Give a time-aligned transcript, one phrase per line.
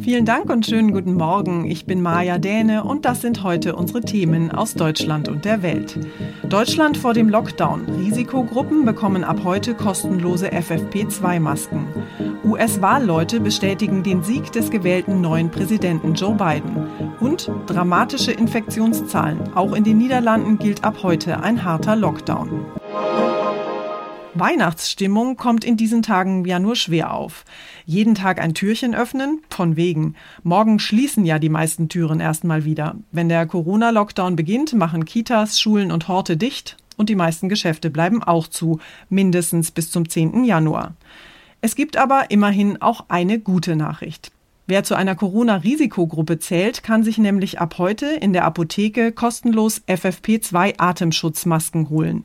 [0.00, 1.64] Vielen Dank und schönen guten Morgen.
[1.64, 5.98] Ich bin Maja Däne und das sind heute unsere Themen aus Deutschland und der Welt.
[6.48, 7.84] Deutschland vor dem Lockdown.
[7.98, 11.86] Risikogruppen bekommen ab heute kostenlose FFP2-Masken.
[12.44, 16.86] US-Wahlleute bestätigen den Sieg des gewählten neuen Präsidenten Joe Biden.
[17.20, 19.54] Und dramatische Infektionszahlen.
[19.54, 22.64] Auch in den Niederlanden gilt ab heute ein harter Lockdown.
[24.40, 27.44] Weihnachtsstimmung kommt in diesen Tagen ja nur schwer auf.
[27.84, 29.40] Jeden Tag ein Türchen öffnen?
[29.50, 30.14] Von wegen.
[30.42, 32.96] Morgen schließen ja die meisten Türen erstmal wieder.
[33.12, 38.22] Wenn der Corona-Lockdown beginnt, machen Kitas, Schulen und Horte dicht und die meisten Geschäfte bleiben
[38.22, 40.44] auch zu, mindestens bis zum 10.
[40.44, 40.94] Januar.
[41.60, 44.30] Es gibt aber immerhin auch eine gute Nachricht.
[44.66, 51.88] Wer zu einer Corona-Risikogruppe zählt, kann sich nämlich ab heute in der Apotheke kostenlos FFP2-Atemschutzmasken
[51.88, 52.24] holen.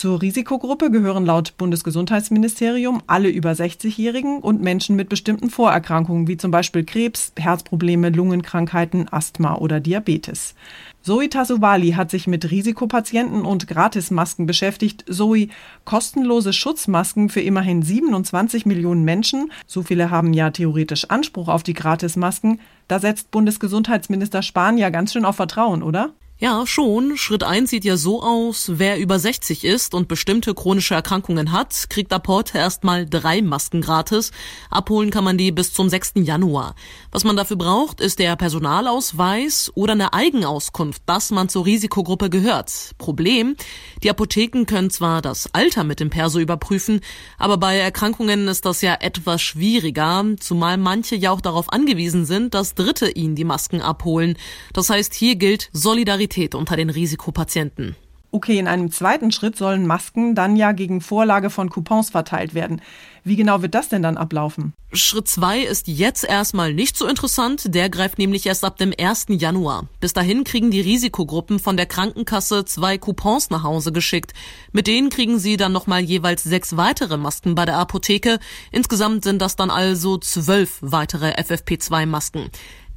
[0.00, 6.50] Zur Risikogruppe gehören laut Bundesgesundheitsministerium alle über 60-Jährigen und Menschen mit bestimmten Vorerkrankungen wie zum
[6.50, 10.54] Beispiel Krebs, Herzprobleme, Lungenkrankheiten, Asthma oder Diabetes.
[11.02, 15.04] Zoe Tasovali hat sich mit Risikopatienten und Gratismasken beschäftigt.
[15.06, 15.48] Zoe,
[15.84, 21.74] kostenlose Schutzmasken für immerhin 27 Millionen Menschen, so viele haben ja theoretisch Anspruch auf die
[21.74, 26.14] Gratismasken, da setzt Bundesgesundheitsminister Spahn ja ganz schön auf Vertrauen, oder?
[26.42, 27.18] Ja, schon.
[27.18, 31.90] Schritt eins sieht ja so aus, wer über 60 ist und bestimmte chronische Erkrankungen hat,
[31.90, 34.30] kriegt ab heute erstmal drei Masken gratis.
[34.70, 36.12] Abholen kann man die bis zum 6.
[36.22, 36.76] Januar.
[37.12, 42.92] Was man dafür braucht, ist der Personalausweis oder eine Eigenauskunft, dass man zur Risikogruppe gehört.
[42.96, 43.54] Problem,
[44.02, 47.02] die Apotheken können zwar das Alter mit dem Perso überprüfen,
[47.36, 52.54] aber bei Erkrankungen ist das ja etwas schwieriger, zumal manche ja auch darauf angewiesen sind,
[52.54, 54.38] dass Dritte ihnen die Masken abholen.
[54.72, 57.96] Das heißt, hier gilt Solidarität Solidarität unter den Risikopatienten.
[58.32, 62.80] Okay, in einem zweiten Schritt sollen Masken dann ja gegen Vorlage von Coupons verteilt werden.
[63.24, 64.72] Wie genau wird das denn dann ablaufen?
[64.92, 67.74] Schritt zwei ist jetzt erstmal nicht so interessant.
[67.74, 69.26] Der greift nämlich erst ab dem 1.
[69.30, 69.88] Januar.
[69.98, 74.32] Bis dahin kriegen die Risikogruppen von der Krankenkasse zwei Coupons nach Hause geschickt.
[74.70, 78.38] Mit denen kriegen sie dann nochmal jeweils sechs weitere Masken bei der Apotheke.
[78.70, 82.50] Insgesamt sind das dann also zwölf weitere FFP2-Masken.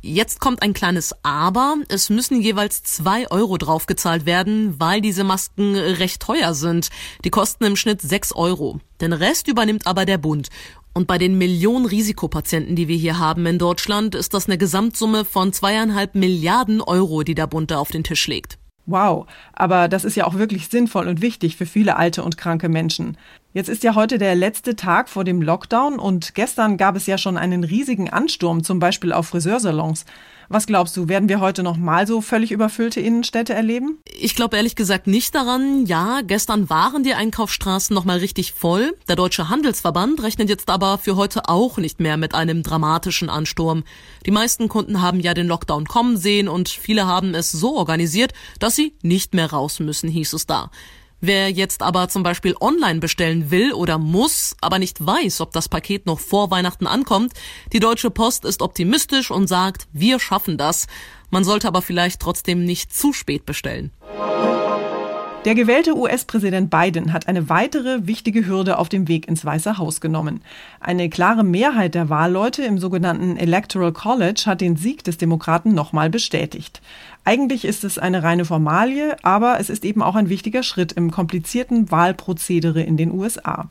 [0.06, 1.78] Jetzt kommt ein kleines Aber.
[1.88, 6.90] Es müssen jeweils zwei Euro draufgezahlt werden, weil diese Masken recht teuer sind.
[7.24, 8.82] Die kosten im Schnitt sechs Euro.
[9.00, 10.50] Den Rest übernimmt aber der Bund.
[10.94, 15.24] Und bei den Millionen Risikopatienten, die wir hier haben in Deutschland, ist das eine Gesamtsumme
[15.24, 18.58] von zweieinhalb Milliarden Euro, die der Bund da auf den Tisch legt.
[18.86, 22.68] Wow, aber das ist ja auch wirklich sinnvoll und wichtig für viele alte und kranke
[22.68, 23.18] Menschen.
[23.54, 27.18] Jetzt ist ja heute der letzte Tag vor dem Lockdown und gestern gab es ja
[27.18, 30.06] schon einen riesigen Ansturm, zum Beispiel auf Friseursalons.
[30.54, 33.98] Was glaubst du, werden wir heute noch mal so völlig überfüllte Innenstädte erleben?
[34.20, 35.88] Ich glaube ehrlich gesagt nicht daran.
[35.88, 38.96] Ja, gestern waren die Einkaufsstraßen noch mal richtig voll.
[39.08, 43.84] Der Deutsche Handelsverband rechnet jetzt aber für heute auch nicht mehr mit einem dramatischen Ansturm.
[44.28, 48.34] Die meisten Kunden haben ja den Lockdown kommen sehen und viele haben es so organisiert,
[48.60, 50.70] dass sie nicht mehr raus müssen, hieß es da.
[51.26, 55.70] Wer jetzt aber zum Beispiel online bestellen will oder muss, aber nicht weiß, ob das
[55.70, 57.32] Paket noch vor Weihnachten ankommt,
[57.72, 60.86] die Deutsche Post ist optimistisch und sagt, wir schaffen das.
[61.30, 63.94] Man sollte aber vielleicht trotzdem nicht zu spät bestellen.
[65.46, 70.00] Der gewählte US-Präsident Biden hat eine weitere wichtige Hürde auf dem Weg ins Weiße Haus
[70.00, 70.42] genommen.
[70.80, 76.10] Eine klare Mehrheit der Wahlleute im sogenannten Electoral College hat den Sieg des Demokraten nochmal
[76.10, 76.82] bestätigt.
[77.26, 81.12] Eigentlich ist es eine reine Formalie, aber es ist eben auch ein wichtiger Schritt im
[81.12, 83.68] komplizierten Wahlprozedere in den USA.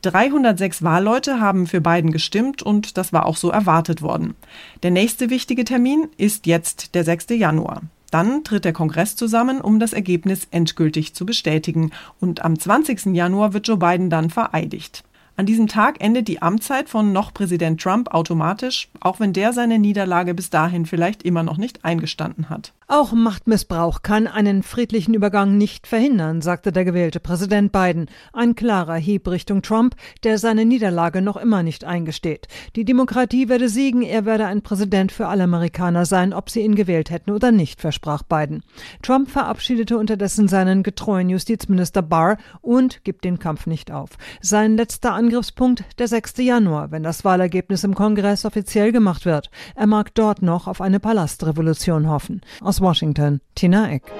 [0.00, 4.36] 306 Wahlleute haben für Biden gestimmt und das war auch so erwartet worden.
[4.82, 7.26] Der nächste wichtige Termin ist jetzt der 6.
[7.30, 7.82] Januar.
[8.14, 11.90] Dann tritt der Kongress zusammen, um das Ergebnis endgültig zu bestätigen.
[12.20, 13.06] Und am 20.
[13.06, 15.02] Januar wird Joe Biden dann vereidigt.
[15.36, 19.80] An diesem Tag endet die Amtszeit von noch Präsident Trump automatisch, auch wenn der seine
[19.80, 22.72] Niederlage bis dahin vielleicht immer noch nicht eingestanden hat.
[22.86, 28.10] Auch Machtmissbrauch kann einen friedlichen Übergang nicht verhindern, sagte der gewählte Präsident Biden.
[28.32, 32.46] Ein klarer Hieb Richtung Trump, der seine Niederlage noch immer nicht eingesteht.
[32.76, 36.74] Die Demokratie werde siegen, er werde ein Präsident für alle Amerikaner sein, ob sie ihn
[36.74, 38.62] gewählt hätten oder nicht, versprach Biden.
[39.02, 44.10] Trump verabschiedete unterdessen seinen getreuen Justizminister Barr und gibt den Kampf nicht auf.
[44.42, 46.34] Sein letzter Angriffspunkt der 6.
[46.40, 49.50] Januar, wenn das Wahlergebnis im Kongress offiziell gemacht wird.
[49.74, 52.42] Er mag dort noch auf eine Palastrevolution hoffen.
[52.60, 54.12] Aus Washington, Tina Eck.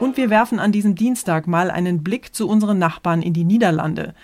[0.00, 4.14] Und wir werfen an diesem Dienstag mal einen Blick zu unseren Nachbarn in die Niederlande.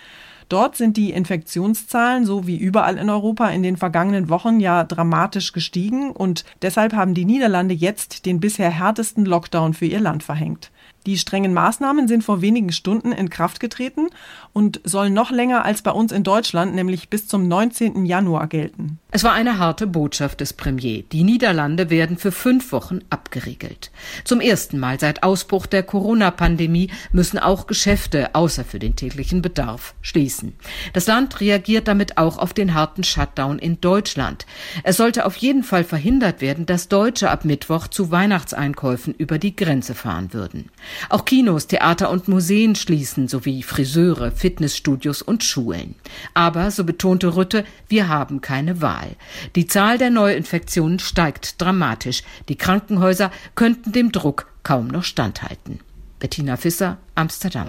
[0.48, 5.52] Dort sind die Infektionszahlen, so wie überall in Europa, in den vergangenen Wochen ja dramatisch
[5.52, 10.72] gestiegen und deshalb haben die Niederlande jetzt den bisher härtesten Lockdown für ihr Land verhängt.
[11.06, 14.08] Die strengen Maßnahmen sind vor wenigen Stunden in Kraft getreten
[14.54, 18.06] und sollen noch länger als bei uns in Deutschland, nämlich bis zum 19.
[18.06, 18.98] Januar gelten.
[19.10, 21.04] Es war eine harte Botschaft des Premiers.
[21.12, 23.90] Die Niederlande werden für fünf Wochen abgeriegelt.
[24.24, 29.94] Zum ersten Mal seit Ausbruch der Corona-Pandemie müssen auch Geschäfte außer für den täglichen Bedarf
[30.00, 30.54] schließen.
[30.94, 34.46] Das Land reagiert damit auch auf den harten Shutdown in Deutschland.
[34.84, 39.54] Es sollte auf jeden Fall verhindert werden, dass Deutsche ab Mittwoch zu Weihnachtseinkäufen über die
[39.54, 40.70] Grenze fahren würden.
[41.08, 45.94] Auch Kinos, Theater und Museen schließen, sowie Friseure, Fitnessstudios und Schulen.
[46.34, 49.16] Aber, so betonte Rütte, wir haben keine Wahl.
[49.56, 52.22] Die Zahl der Neuinfektionen steigt dramatisch.
[52.48, 55.80] Die Krankenhäuser könnten dem Druck kaum noch standhalten.
[56.18, 57.68] Bettina Fisser, Amsterdam.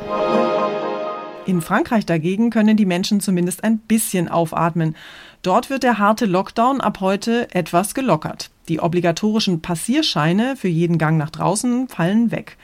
[1.46, 4.96] In Frankreich dagegen können die Menschen zumindest ein bisschen aufatmen.
[5.44, 8.50] Dort wird der harte Lockdown ab heute etwas gelockert.
[8.68, 12.58] Die obligatorischen Passierscheine für jeden Gang nach draußen fallen weg.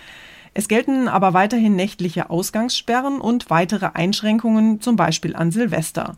[0.54, 6.16] Es gelten aber weiterhin nächtliche Ausgangssperren und weitere Einschränkungen, zum Beispiel an Silvester.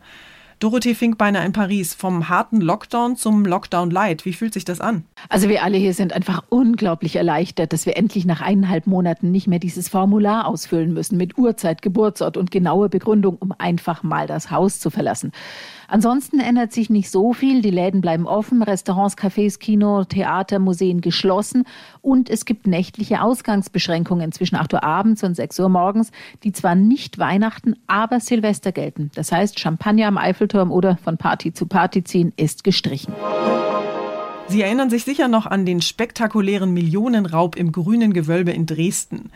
[0.58, 4.24] Dorothee Finkbeiner in Paris, vom harten Lockdown zum Lockdown Light.
[4.24, 5.04] Wie fühlt sich das an?
[5.28, 9.46] Also wir alle hier sind einfach unglaublich erleichtert, dass wir endlich nach eineinhalb Monaten nicht
[9.46, 14.50] mehr dieses Formular ausfüllen müssen mit Uhrzeit, Geburtsort und genaue Begründung, um einfach mal das
[14.50, 15.32] Haus zu verlassen.
[15.88, 17.62] Ansonsten ändert sich nicht so viel.
[17.62, 21.64] Die Läden bleiben offen, Restaurants, Cafés, Kino, Theater, Museen geschlossen
[22.00, 26.10] und es gibt nächtliche Ausgangsbeschränkungen zwischen 8 Uhr abends und 6 Uhr morgens,
[26.42, 29.10] die zwar nicht Weihnachten, aber Silvester gelten.
[29.14, 33.14] Das heißt, Champagner am Eiffelturm oder von Party zu Party ziehen ist gestrichen.
[34.46, 39.30] Sie erinnern sich sicher noch an den spektakulären Millionenraub im grünen Gewölbe in Dresden.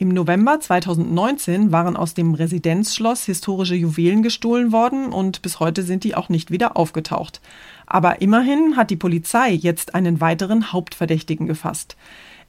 [0.00, 6.04] Im November 2019 waren aus dem Residenzschloss historische Juwelen gestohlen worden und bis heute sind
[6.04, 7.42] die auch nicht wieder aufgetaucht.
[7.84, 11.98] Aber immerhin hat die Polizei jetzt einen weiteren Hauptverdächtigen gefasst.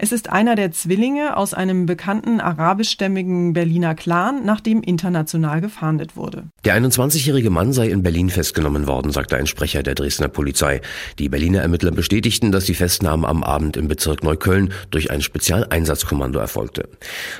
[0.04, 6.16] Es ist einer der Zwillinge aus einem bekannten arabischstämmigen Berliner Clan, nach dem international gefahndet
[6.16, 6.46] wurde.
[6.66, 10.82] Der 21-jährige Mann sei in Berlin festgenommen worden, sagte ein Sprecher der Dresdner Polizei.
[11.20, 16.40] Die Berliner Ermittler bestätigten, dass die Festnahme am Abend im Bezirk Neukölln durch ein Spezialeinsatzkommando
[16.40, 16.90] erfolgte.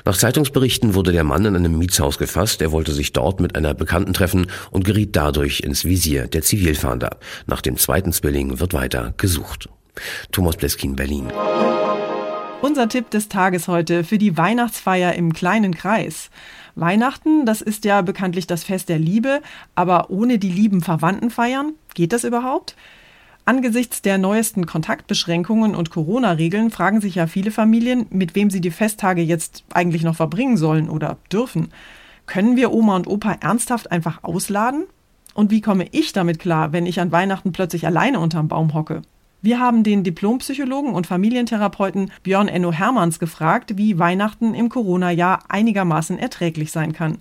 [0.06, 2.62] Nach Zeitungsberichten wurde der Mann in einem Mietshaus gefasst.
[2.62, 7.18] Er wollte sich dort mit einer Bekannten treffen und geriet dadurch ins Visier der Zivilfahnder.
[7.48, 9.68] Nach dem zweiten Zwilling wird weiter gesucht.
[10.32, 11.32] Thomas Bleskin, Berlin.
[12.62, 16.30] Unser Tipp des Tages heute für die Weihnachtsfeier im kleinen Kreis.
[16.76, 19.42] Weihnachten, das ist ja bekanntlich das Fest der Liebe,
[19.74, 22.76] aber ohne die lieben Verwandten feiern, geht das überhaupt?
[23.46, 28.70] Angesichts der neuesten Kontaktbeschränkungen und Corona-Regeln fragen sich ja viele Familien, mit wem sie die
[28.70, 31.70] Festtage jetzt eigentlich noch verbringen sollen oder dürfen.
[32.28, 34.84] Können wir Oma und Opa ernsthaft einfach ausladen?
[35.34, 39.02] Und wie komme ich damit klar, wenn ich an Weihnachten plötzlich alleine unterm Baum hocke?
[39.44, 46.20] Wir haben den Diplompsychologen und Familientherapeuten Björn Enno Hermanns gefragt, wie Weihnachten im Corona-Jahr einigermaßen
[46.20, 47.18] erträglich sein kann.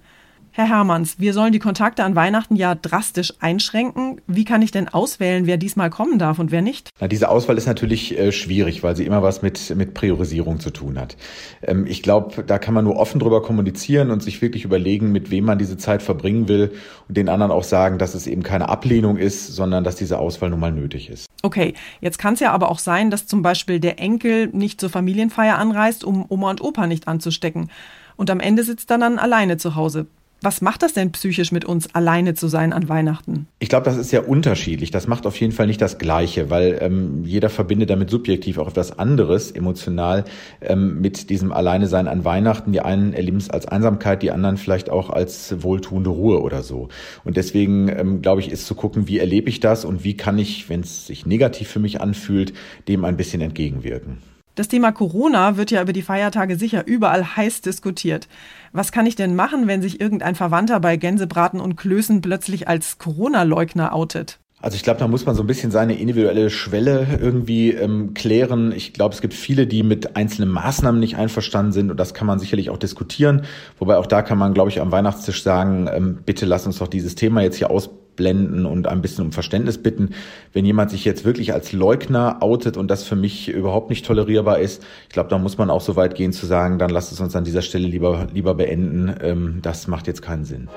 [0.53, 4.21] Herr Hermanns, wir sollen die Kontakte an Weihnachten ja drastisch einschränken.
[4.27, 6.91] Wie kann ich denn auswählen, wer diesmal kommen darf und wer nicht?
[7.01, 10.71] Na, diese Auswahl ist natürlich äh, schwierig, weil sie immer was mit, mit Priorisierung zu
[10.71, 11.17] tun hat.
[11.63, 15.31] Ähm, ich glaube, da kann man nur offen drüber kommunizieren und sich wirklich überlegen, mit
[15.31, 16.73] wem man diese Zeit verbringen will
[17.09, 20.51] und den anderen auch sagen, dass es eben keine Ablehnung ist, sondern dass diese Auswahl
[20.51, 21.30] nun mal nötig ist.
[21.43, 24.91] Okay, jetzt kann es ja aber auch sein, dass zum Beispiel der Enkel nicht zur
[24.91, 27.71] Familienfeier anreist, um Oma und Opa nicht anzustecken.
[28.17, 30.07] Und am Ende sitzt dann, dann alleine zu Hause.
[30.43, 33.47] Was macht das denn psychisch mit uns, alleine zu sein an Weihnachten?
[33.59, 34.91] Ich glaube, das ist sehr unterschiedlich.
[34.91, 38.69] Das macht auf jeden Fall nicht das Gleiche, weil ähm, jeder verbindet damit subjektiv auch
[38.69, 40.25] etwas anderes, emotional,
[40.63, 42.73] ähm, mit diesem Alleine-Sein an Weihnachten.
[42.73, 46.89] Die einen erleben es als Einsamkeit, die anderen vielleicht auch als wohltuende Ruhe oder so.
[47.23, 50.39] Und deswegen, ähm, glaube ich, ist zu gucken, wie erlebe ich das und wie kann
[50.39, 52.55] ich, wenn es sich negativ für mich anfühlt,
[52.89, 54.19] dem ein bisschen entgegenwirken.
[54.61, 58.29] Das Thema Corona wird ja über die Feiertage sicher überall heiß diskutiert.
[58.75, 62.99] Was kann ich denn machen, wenn sich irgendein Verwandter bei Gänsebraten und Klößen plötzlich als
[62.99, 64.39] Corona-Leugner outet?
[64.61, 68.73] Also ich glaube, da muss man so ein bisschen seine individuelle Schwelle irgendwie ähm, klären.
[68.73, 72.27] Ich glaube, es gibt viele, die mit einzelnen Maßnahmen nicht einverstanden sind und das kann
[72.27, 73.47] man sicherlich auch diskutieren.
[73.79, 76.89] Wobei auch da kann man, glaube ich, am Weihnachtstisch sagen, ähm, bitte lass uns doch
[76.89, 77.89] dieses Thema jetzt hier aus
[78.21, 80.11] blenden und ein bisschen um Verständnis bitten.
[80.53, 84.59] Wenn jemand sich jetzt wirklich als Leugner outet und das für mich überhaupt nicht tolerierbar
[84.59, 87.21] ist, ich glaube, da muss man auch so weit gehen zu sagen, dann lasst es
[87.21, 89.15] uns an dieser Stelle lieber, lieber beenden.
[89.23, 90.69] Ähm, das macht jetzt keinen Sinn.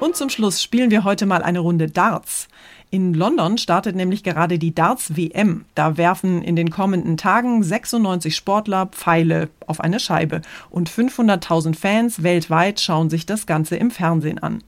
[0.00, 2.48] Und zum Schluss spielen wir heute mal eine Runde Darts.
[2.90, 5.64] In London startet nämlich gerade die Darts WM.
[5.74, 12.22] Da werfen in den kommenden Tagen 96 Sportler Pfeile auf eine Scheibe und 500.000 Fans
[12.22, 14.62] weltweit schauen sich das Ganze im Fernsehen an.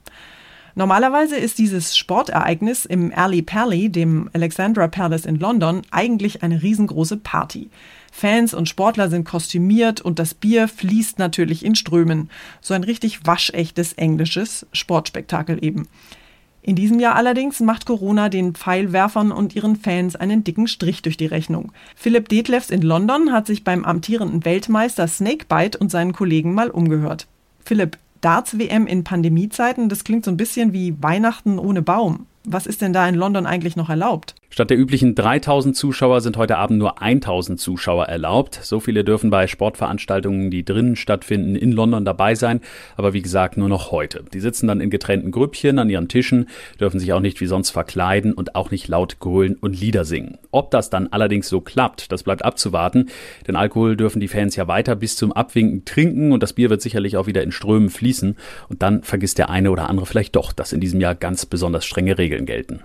[0.76, 7.18] Normalerweise ist dieses Sportereignis im Ali Pally, dem Alexandra Palace in London, eigentlich eine riesengroße
[7.18, 7.70] Party.
[8.12, 12.28] Fans und Sportler sind kostümiert und das Bier fließt natürlich in Strömen.
[12.60, 15.86] So ein richtig waschechtes englisches Sportspektakel eben.
[16.62, 21.16] In diesem Jahr allerdings macht Corona den Pfeilwerfern und ihren Fans einen dicken Strich durch
[21.16, 21.72] die Rechnung.
[21.94, 27.26] Philipp Detlefs in London hat sich beim amtierenden Weltmeister Snakebite und seinen Kollegen mal umgehört.
[27.64, 32.26] Philipp, Darts-WM in Pandemiezeiten, das klingt so ein bisschen wie Weihnachten ohne Baum.
[32.44, 34.34] Was ist denn da in London eigentlich noch erlaubt?
[34.54, 38.60] Statt der üblichen 3000 Zuschauer sind heute Abend nur 1000 Zuschauer erlaubt.
[38.62, 42.60] So viele dürfen bei Sportveranstaltungen, die drinnen stattfinden, in London dabei sein.
[42.96, 44.22] Aber wie gesagt, nur noch heute.
[44.32, 47.70] Die sitzen dann in getrennten Grüppchen an ihren Tischen, dürfen sich auch nicht wie sonst
[47.70, 50.38] verkleiden und auch nicht laut grölen und Lieder singen.
[50.52, 53.08] Ob das dann allerdings so klappt, das bleibt abzuwarten.
[53.48, 56.80] Denn Alkohol dürfen die Fans ja weiter bis zum Abwinken trinken und das Bier wird
[56.80, 58.36] sicherlich auch wieder in Strömen fließen.
[58.68, 61.84] Und dann vergisst der eine oder andere vielleicht doch, dass in diesem Jahr ganz besonders
[61.84, 62.84] strenge Regeln gelten.